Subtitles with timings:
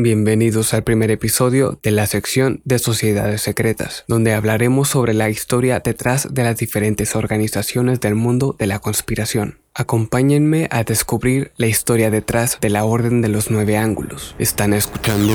[0.00, 5.80] Bienvenidos al primer episodio de la sección de Sociedades Secretas, donde hablaremos sobre la historia
[5.80, 9.58] detrás de las diferentes organizaciones del mundo de la conspiración.
[9.74, 14.36] Acompáñenme a descubrir la historia detrás de la Orden de los Nueve Ángulos.
[14.38, 15.32] ¿Están escuchando?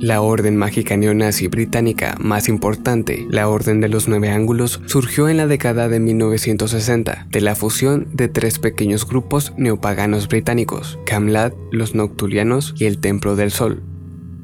[0.00, 5.36] La orden mágica neonazi británica más importante, la Orden de los Nueve Ángulos, surgió en
[5.36, 11.94] la década de 1960 de la fusión de tres pequeños grupos neopaganos británicos, Camlad, los
[11.94, 13.82] Noctulianos y el Templo del Sol.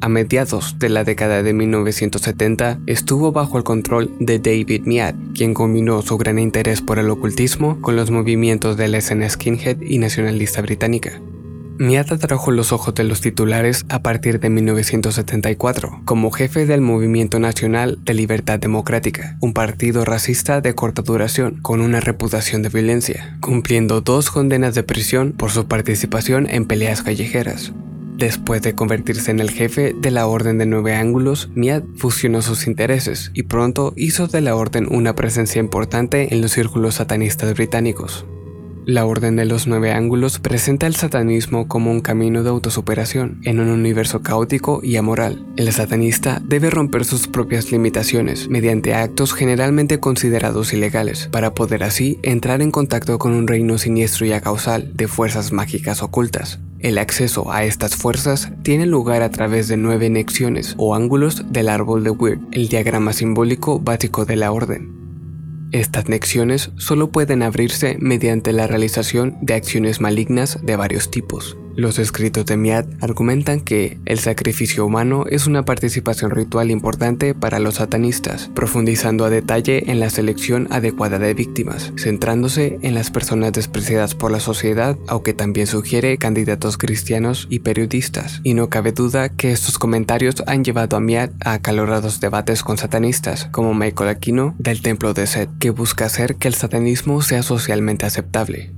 [0.03, 5.55] A mediados de la década de 1970 estuvo bajo el control de David Mead, quien
[5.55, 9.97] combinó su gran interés por el ocultismo con los movimientos de la escena skinhead y
[9.97, 11.19] nacionalista británica.
[11.79, 17.39] Miat atrajo los ojos de los titulares a partir de 1974 como jefe del Movimiento
[17.39, 23.37] Nacional de Libertad Democrática, un partido racista de corta duración con una reputación de violencia,
[23.41, 27.73] cumpliendo dos condenas de prisión por su participación en peleas callejeras.
[28.17, 32.67] Después de convertirse en el jefe de la Orden de Nueve Ángulos, Miat fusionó sus
[32.67, 38.25] intereses y pronto hizo de la Orden una presencia importante en los círculos satanistas británicos.
[38.87, 43.59] La Orden de los Nueve Ángulos presenta el satanismo como un camino de autosuperación en
[43.59, 45.45] un universo caótico y amoral.
[45.57, 52.21] El satanista debe romper sus propias limitaciones mediante actos generalmente considerados ilegales, para poder así
[52.23, 56.61] entrar en contacto con un reino siniestro y acausal de fuerzas mágicas ocultas.
[56.79, 61.71] El acceso a estas fuerzas tiene lugar a través de nueve nexiones o ángulos del
[61.71, 64.96] árbol de Weird, el diagrama simbólico básico de la orden.
[65.73, 71.57] Estas nexiones solo pueden abrirse mediante la realización de acciones malignas de varios tipos.
[71.77, 77.59] Los escritos de Miad argumentan que el sacrificio humano es una participación ritual importante para
[77.59, 83.53] los satanistas, profundizando a detalle en la selección adecuada de víctimas, centrándose en las personas
[83.53, 88.41] despreciadas por la sociedad, aunque también sugiere candidatos cristianos y periodistas.
[88.43, 92.79] Y no cabe duda que estos comentarios han llevado a Miad a acalorados debates con
[92.79, 97.43] satanistas, como Michael Aquino del Templo de Set, que busca hacer que el satanismo sea
[97.43, 98.73] socialmente aceptable.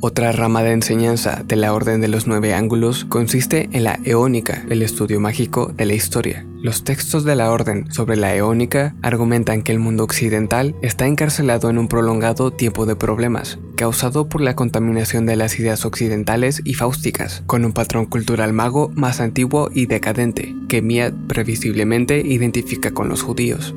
[0.00, 4.64] Otra rama de enseñanza de la Orden de los Nueve Ángulos consiste en la eónica,
[4.68, 6.46] el estudio mágico de la historia.
[6.62, 11.68] Los textos de la Orden sobre la eónica argumentan que el mundo occidental está encarcelado
[11.68, 16.74] en un prolongado tiempo de problemas, causado por la contaminación de las ideas occidentales y
[16.74, 23.08] fáusticas, con un patrón cultural mago más antiguo y decadente, que Miad previsiblemente identifica con
[23.08, 23.74] los judíos.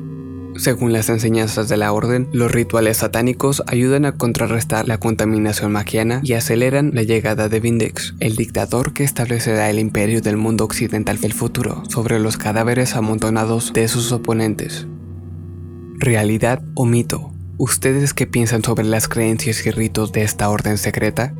[0.56, 6.20] Según las enseñanzas de la orden, los rituales satánicos ayudan a contrarrestar la contaminación magiana
[6.22, 11.18] y aceleran la llegada de Vindex, el dictador que establecerá el imperio del mundo occidental
[11.18, 14.86] del futuro sobre los cadáveres amontonados de sus oponentes.
[15.94, 17.32] ¿Realidad o mito?
[17.56, 21.34] ¿Ustedes qué piensan sobre las creencias y ritos de esta orden secreta?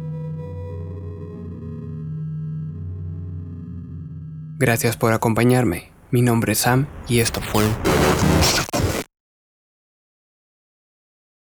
[4.58, 5.90] Gracias por acompañarme.
[6.10, 7.64] Mi nombre es Sam y esto fue